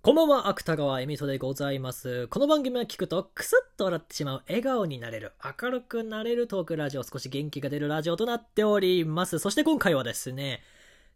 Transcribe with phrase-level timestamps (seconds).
[0.00, 2.28] こんばんは、芥川恵美斗でございます。
[2.28, 9.40] この番組は聞くとクスッと笑ってしまう笑顔になれる、明るくなれるトークラジオ、少し元気が出るラジオとなっております。
[9.40, 10.62] そして今回はですね、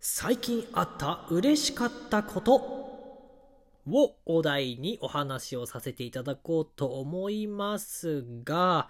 [0.01, 8.89] 最近あった嬉しかったことをお題にお話をさせていただこうと思いますが、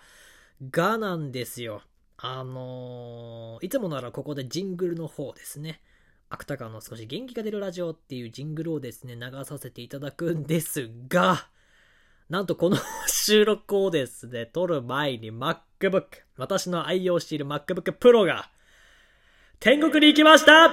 [0.71, 1.83] がなんですよ。
[2.17, 5.83] あのーいつもならここでジングルの方ですね。
[6.33, 11.47] 芥川の少し元気が出るラジオっていうジングルをですね、流させていただくんですが、
[12.31, 16.05] なんとこの収録をですね、撮る前に MacBook、
[16.39, 18.49] 私の愛用している MacBook Pro が、
[19.61, 20.69] 天国に行きました。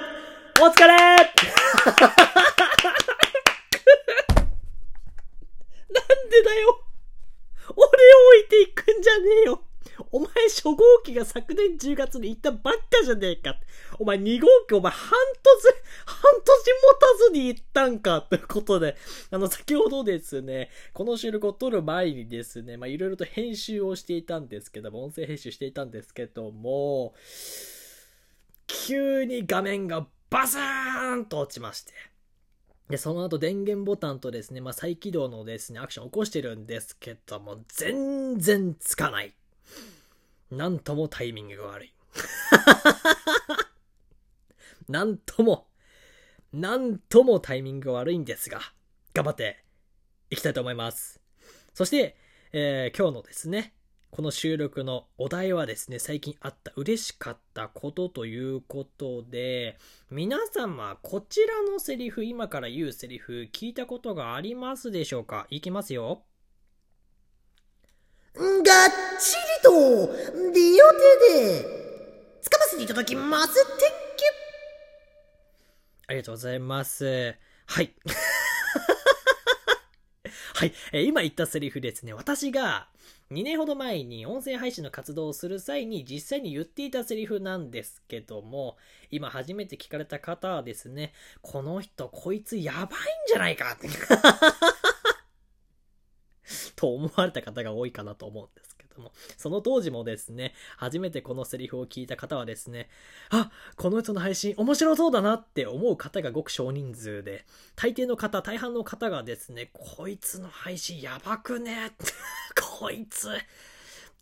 [0.61, 1.17] お疲れなん
[6.29, 6.83] でだよ
[7.75, 9.61] 俺を置いていくんじゃねえよ
[10.11, 13.55] お前初号機が昨年10月に行ったばっかじゃねえか。
[13.97, 18.21] お前2号機お前半年、半年持たずに行ったんか。
[18.21, 18.97] ということで、
[19.31, 27.13] あの先ほどですね、この収録を撮る前にですね、まあいろいろと編集をしていたんですけども、音声編集していたんですけども、
[28.67, 31.93] 急に画面がバサーンと落ちまして、
[32.89, 39.33] で、その後電源ボタンとですね、まあ、再起動のですね、アクションを起こしてるんですけども、全然つかない。
[40.51, 41.93] なんともタイミングが悪い。
[44.87, 45.67] なんとも、
[46.51, 48.59] なんともタイミングが悪いんですが、
[49.13, 49.63] 頑張って
[50.31, 51.21] いきたいと思います。
[51.73, 52.17] そして、
[52.51, 53.75] えー今日のですね、
[54.09, 59.77] この収録のお題はですね、最近あった嬉しかったことということで、
[60.09, 65.45] 皆様、こちらのセリフ、今から言うセリフ、聞いたことがありますでしょうか？
[65.51, 66.23] いきますよ。
[68.39, 70.11] がっちりと、両
[70.53, 71.65] 手で、
[72.41, 73.53] つかませていただきます。
[73.53, 74.09] てっ
[76.09, 77.35] ありがとうございます。
[77.67, 77.93] はい。
[80.55, 82.13] はい、えー今言ったセリフですね。
[82.13, 82.89] 私が
[83.31, 88.77] 2年ほど前に音声配信の活動をする際に実際に言っていたセリフなんですけども、
[89.11, 91.13] 今初めて聞かれた方はですね、
[91.43, 92.87] この人こいつやばいん
[93.27, 93.87] じゃないかって。
[96.79, 102.87] と思われた方が多いかなと思うんですけども、その当時もですね、初めてこのセリフを聞いた方はですね、
[103.31, 107.45] あ、この人の配信面白そうだなって思う方がごく少人数で、
[107.75, 111.91] 大抵の方、大半の方がですね、こいつの配信やばくね
[112.79, 113.27] こいつ、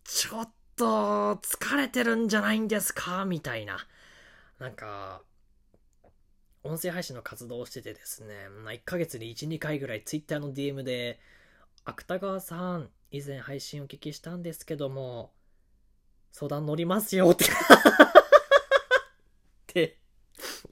[0.04, 3.24] ちょっと疲れてるんじゃないんですか？
[3.26, 3.86] みたいな。
[4.58, 5.22] なんか、
[6.64, 11.20] 音声配信の活動をしててですね、まあ、1ヶ月に1、2回ぐらい Twitter の DM で、
[11.90, 15.32] 芥川さん、以前配信お聞きしたんですけども、
[16.34, 17.50] 相談乗りますよって っ
[19.68, 19.98] て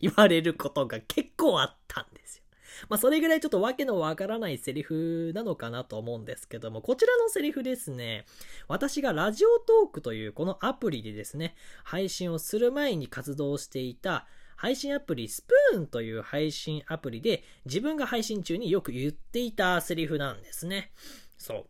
[0.01, 2.43] 言われることが結構あったんですよ。
[2.89, 8.25] まあそれぐらいちょっとわけのわからないセリフなのかなと思うんですけども、こちらのセリフですね、
[8.67, 11.55] 私がラジオトークというこのアプリでですね、
[11.85, 20.91] 配信をする前に活動していた配信アプリスプーンという配信アプリで自分が配信中によく言っていたセリフなんですね。
[21.37, 21.65] そう。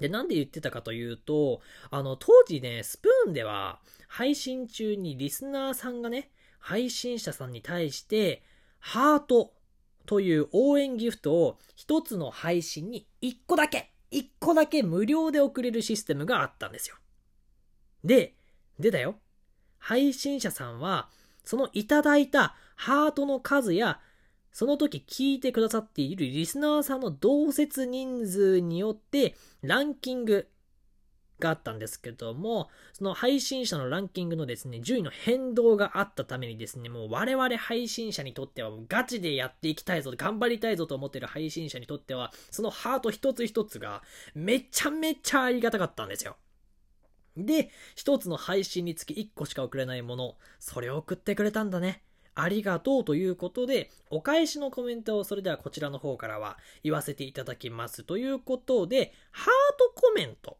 [0.00, 8.42] で、なんで言ってたかというと、あの、当時ね、スプーンでは、配信中にリスナーさんがね、配信者さんに対して、
[8.80, 9.52] ハート
[10.06, 16.96] という応援ギフトを一つの配信に一個だけ、一個だけ無料で送れるシステムがあったんですよ。
[18.02, 18.34] で、
[18.78, 19.16] でだよ。
[19.78, 21.08] 配信者さんは、
[21.44, 24.00] そのいただいたハートの数や、
[24.52, 30.48] その時聞いてくださっているリスナーさんの同説人数によってランキング
[31.40, 44.02] があったんですけども、その配信者のランキングのですね、順位の変動があったためにですね、もう我々配信者にとってはガチでやっていきたいぞ、頑張りたいぞと思ってる配信者にとっては、そのハート一つ一つが
[44.34, 46.36] めちゃめちゃありがたかったんですよ。
[47.36, 52.02] で、一つの配信につき一個しか送れないもの、それを送ってくれたんだね。
[52.36, 58.02] ありがとうということで、お返しのコメントをそれではこちらの方からは言わせていただきます。
[58.02, 60.58] ということで、ハートコメント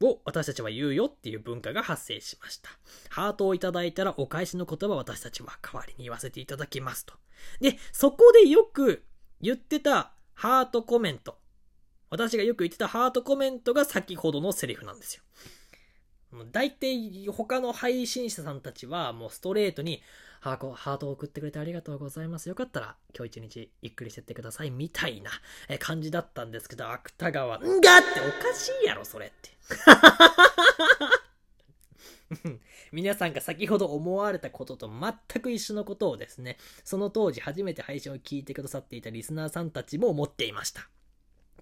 [0.00, 2.70] を私たちは言うよっていう文化が発生しました。
[3.08, 7.14] ハートをいただいたらお返しの言葉私たちは代わりに言わせていただきますと。
[7.60, 9.04] で、そこでよく
[9.40, 11.38] 言ってたハートコメント。
[12.14, 15.24] 私がよく言ってたハートコメントが先ほどのセリフなんですよ。
[16.52, 20.00] 大体他の配信者さんたちはもうストレートに
[20.40, 22.48] ハートを送ってくれてありがとうございます。
[22.48, 25.32] よかったら今日一日ゆっくりしてってくださいみたいな
[25.80, 29.50] 感じだったんですけど、芥川、んがっておかしいやろ、それって。
[32.92, 40.88] 皆さんが先ほど思われたことと全く一緒のことをですね、その当時初めて配信を聞いてくださっていたリスナーさんたちも思っていました。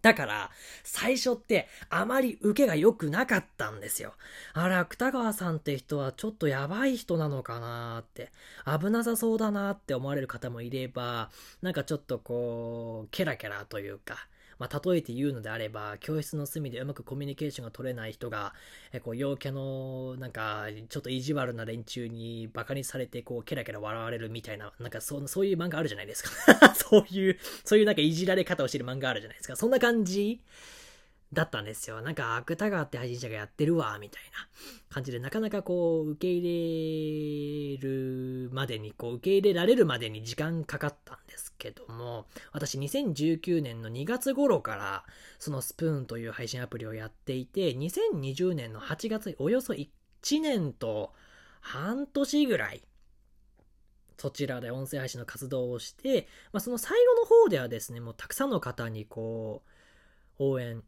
[0.02, 0.50] だから、
[0.82, 4.14] 最初ってあまり受けが良くなかったんですよ。
[4.52, 8.32] あら、芥川さんって人はちょっとやばい人なのかなーって、
[8.66, 11.30] 危なさそうだなって思われる方もいれば、
[11.62, 14.26] なんかちょっとこう、ケラケラというか、
[14.62, 18.54] まあ、例えて言うのであれば、教室の隅でうまくコミュニケーションが取れない人が、
[18.92, 26.74] えこう、陽キャの、なんか、ちょっと意地悪な連中にバカにされて、こう、ケラケラ笑われるみたいな、なんかそ、そういう漫画あるじゃないですか。
[26.78, 29.56] そういう、そういうなんかいじられ方をしてる漫画あるじゃないですか。
[29.56, 30.40] そんな感じ
[31.32, 32.02] だったんですよ。
[32.02, 34.48] なんか、芥川って配信者がやってるわ、みたいな
[34.90, 45.04] 感じで、なかなかこう、受け入れるまでに、こう、受け入れられるまでに時間かかったんですけども、私2019年の2月頃から、
[45.38, 49.88] そのスプーンという配信アプリをやっていて、2020年の8月、およそ1
[50.42, 51.14] 年と
[51.62, 52.82] 半年ぐらい、
[54.18, 59.72] そちらで音声配信の活動をして、まあ、その最後の方ではですね、もうたくさんの方にこう、
[60.38, 60.82] 応援、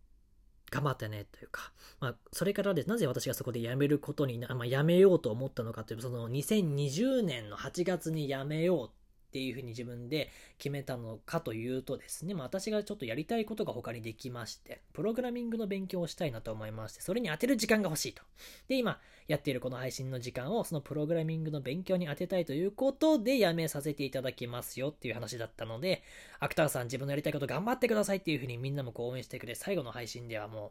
[0.75, 8.91] 頑張ってねというか、まあ、それからでなぜ私がそこで辞めることにな、まあ、辞めようと思ったのかというと、その2020年の8月に辞めよう
[9.35, 18.23] っていうふうに自分で決めたのかというとですね、まあ、私がちょっとやりたいことが他にできまして、プログラミングの勉強をしたいなと思いまして、それに当てる時間が欲しいと。
[18.69, 26.05] で、今やっているこの配信の時間をそのプログラミングの勉強に当てたいということで辞めさせていただきますよっていう話だったので、
[26.39, 30.71] 芥川さん自分のやりたいこと頑張ってくださいっていうふうにみんなもこう応援してくれ、最後の配信ではも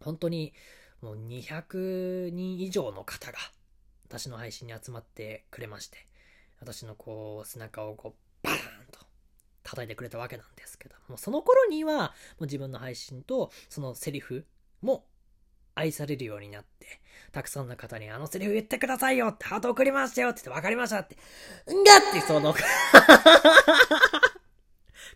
[0.00, 0.54] う、本当に
[1.02, 3.38] もう200人以上の方が
[4.08, 6.09] 私の配信に集まってくれまして、
[6.60, 8.58] 私のこう背中をこうバーン
[8.92, 9.00] と
[9.62, 12.10] 叩いてくれたわけなんですけども、その頃にはも
[12.40, 14.46] う自分の配信とそのセリフ
[14.82, 15.04] も
[15.74, 17.00] 愛されるようになって、
[17.32, 21.16] たくさんの方にあのセリフ言ってくださいよってハート送りましたよって言って分かりましたって、
[21.72, 22.54] んがってその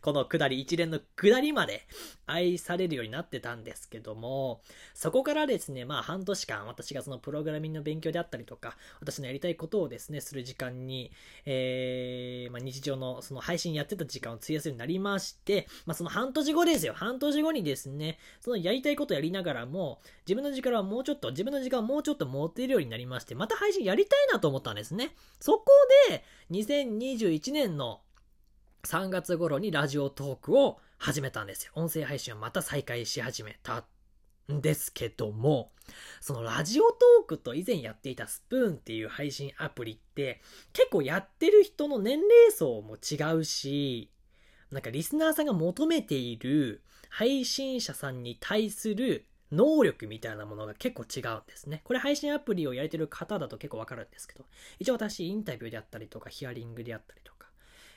[0.05, 1.87] この下り、一連の下りまで
[2.27, 4.61] 愛されるようになってたんですけども、
[4.93, 11.11] そこからですね、まあ半年間私がそのプログラミングの勉強であったりとか、私のやりたいことをですね、する時間に、
[11.47, 25.15] えー、まあ日常のその配信やってた時間を費やすようになりまして、まあその半年後ですよ、半年後にですね、そのやりたいことやりながらも、自分の時間はもうちょっと、自分の時間をもうちょっと持てるようになりまして、また配信やりたいなと思ったんですね。
[25.41, 25.65] そこ
[26.11, 28.01] で、2021年の
[28.85, 31.73] 3月頃にラジオトークを始めたんですよ。
[31.75, 33.85] 音声配信をまた再開し始めた
[34.53, 35.73] んですけども、
[36.21, 40.43] そのラジオトークと以前やっていたスプーンっていう配信アプリって
[40.73, 44.11] 結構やってる人の年齢層も違うし、
[44.71, 51.81] なんかリスナーさんが求めている配信者さんに対する能力みたいなものが結構違うんですね。
[51.85, 54.45] これ配信アプリをやれてる方だと結構わかるんですけど、
[54.79, 57.34] 一応私インタビューであったりとかヒアリングであったりとか、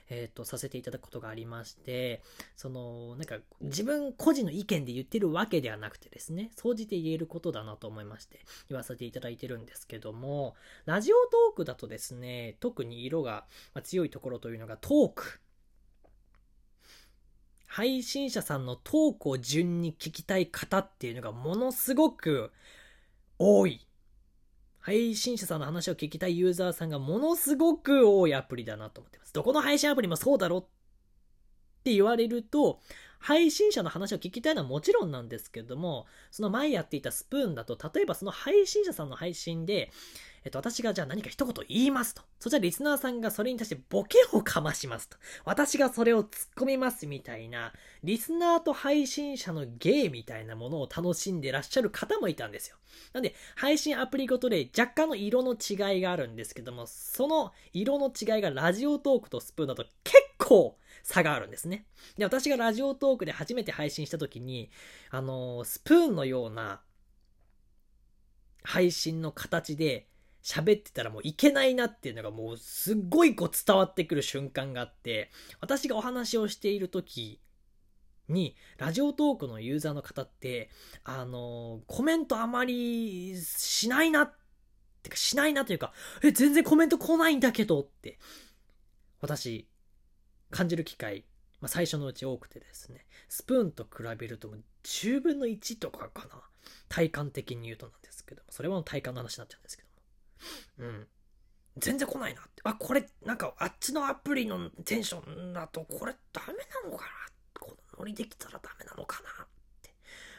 [0.09, 2.21] えっ、と、させていただくことがありまして、
[2.55, 8.39] その、なんか、自分個人の意見で言ってるわけではなくてですね、総じて言えることだなと思いまして、
[8.69, 10.55] 言わせていただいてるんですけども、
[10.85, 13.45] ラジオトークだとですね、特に色が
[13.83, 15.41] 強いところというのがトーク。
[17.65, 22.51] 配信者さんのトークを順に聞きたい方っていうのがものすごく
[23.37, 23.86] 多い。
[24.87, 29.33] 配信者さんの話を聞きたいユーザーさんがものすごく多いアプリだなと思ってます。
[29.33, 30.65] どこの配信アプリもそうだろっ
[31.83, 32.79] て言われると、
[33.19, 39.91] 配信者の話を聞きたいのはもちろんなんですけども、その前やっていたスプーンだと、例えばその配信者さんの配信で、
[40.45, 42.21] えっと、私がじゃあ何か一言言いますと。
[42.39, 45.17] そしたらリスナーさんがそれに対してボケをかましますと。
[45.43, 52.77] 私がそれを突っ込みますみたいな、リスナーと配信者の芸みたいなものを楽しんでらっしゃる方もいたんですよ。
[53.11, 61.85] なんで、配信アプリごとで若干の色の違いがあるんですけども、その色の違いがラジオトークとスプーンだと結構差があるんですね。
[62.17, 64.69] で、私がラジオトークで初めて配信した時に、
[65.09, 66.81] あのースプーンのような
[68.61, 70.09] 配信の形で
[70.43, 77.39] 喋ってたらもういけないなっていうのがもうすっごいこう伝わってくる瞬間があって、私がお話をしている時
[78.27, 80.69] に、ラジオトークのユーザーの方って、
[81.05, 84.33] あのーコメントあまりしないなっ
[85.03, 88.19] てかしないなというか、え、全然コメント来ないんだけどって、
[89.21, 89.69] 私、
[90.51, 91.25] 感じる機会、
[91.61, 96.41] まあ、最初のうち多くてですね、スプーンと比べるともう10分の1とかかな。
[96.89, 99.83] 体感的に言うとなんですけども、それは体感の話になっちゃうんですけ
[100.77, 100.89] ども。
[100.89, 101.07] うん。
[101.77, 102.61] 全然来ないなって。
[102.63, 107.11] あ、これ、なんか、あっちのアプリのテンションだと、これダメなのかな
[107.59, 109.47] このノリできたらダメなのかなっ
[109.81, 109.93] て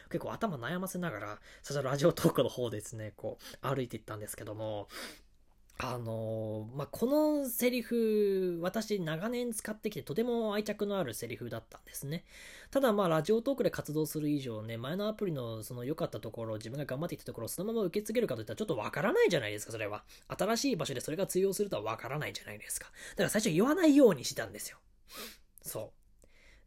[0.09, 4.89] 結構頭悩ませながら、最初ラジオトークの方ですね、こう、歩いていったんですけども、
[5.81, 12.25] あのまあ、このセリフ、私長年使ってきてとても愛着のあるセリフだったんですね。
[12.69, 20.03] ただまあ、ラジオトークで活動する以上ね、前のアプリのその良かったところ、自分が頑張ってきたところをそのまま受け継げるかといったらちょっとわからないじゃないですか、それは。
[20.27, 22.87] 新しい場所でそれが通用するとはわからないじゃないですか。
[23.11, 24.79] だから最初言わないようにしたんですよ。
[25.61, 25.93] そ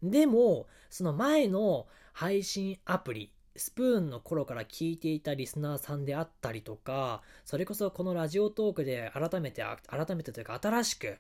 [0.03, 0.11] う。
[0.11, 11.19] でも、その前の配信アプリ、スプーンの頃から聞いていたリスナーさんであったりとか、それこそこのラジオトークで改めて、改めてというか新しく、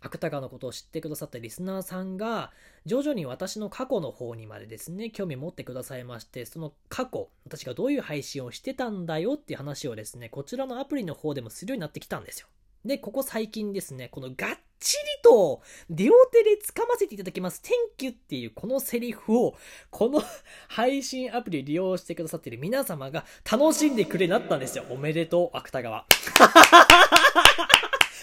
[0.00, 2.52] 芥川のことを知ってくださったリスナーさんが、
[2.84, 12.48] 徐々に私の過去の方にまでですね、興味持ってくださいまして、その過去、私がどういう配信をしてたんだよっていう話をですね、こちらのアプリの方でもするようになってきたんですよ。
[12.86, 17.62] で、ここ最近ですね、このがっちりと両手で掴ませていただきます
[17.98, 19.56] Thank you っていうこのセリフを、
[19.90, 20.22] この
[20.68, 24.84] 配信アプリ利用してくださってる皆様が楽しんでくれなったんですよ。
[24.90, 26.06] おめでとう、芥川。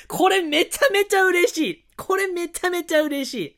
[0.08, 1.86] これめちゃめちゃ嬉しい。
[1.98, 3.58] これめちゃめちゃ嬉しい。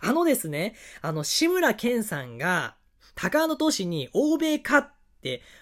[0.00, 2.76] あのですね、あの、志村けんさんが、
[3.14, 4.93] 高野都市に欧米かって、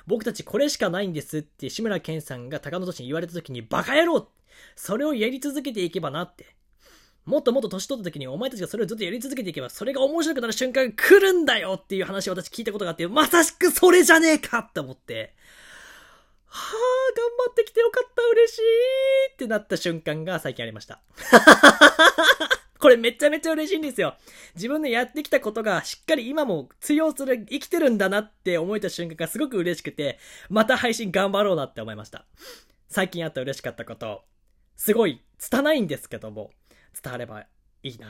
[0.07, 4.28] 僕たちこれしかないんですって志村けんさんが高野都市に言われた時にバカ野郎
[4.76, 6.54] それをやり続けていけばなって。
[7.25, 15.35] もっともっと年取った時にお前たちがそれをずっとやり続けていけばそれが面白くなる瞬間が来るんだよっていう話を私聞いたことがあって、まさしくそれじゃねえかって思って。
[16.47, 18.62] はあ、頑張ってきてよかった、嬉しい
[19.35, 21.00] ってなった瞬間が最近ありました。
[22.83, 24.17] これめちゃめちゃ嬉しいんですよ。
[24.57, 30.19] 自分のやってきたことがしっかり今も通用する、生きてるんだなって思えた瞬間がすごく嬉しくて、
[30.51, 32.27] また配信頑張ろうなって思いました。
[32.89, 34.25] 最近あった嬉しかったこと、
[34.77, 36.51] すごい拙いんですけども、
[37.01, 37.47] 伝われば
[37.85, 38.09] いいな。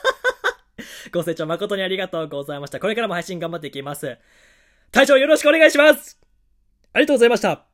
[1.12, 2.80] ご清聴誠にありがとうございました。
[2.80, 4.16] これからも配信頑張っていきます。
[4.92, 6.18] 隊長よろしくお願いします
[6.92, 7.69] ありがとうございました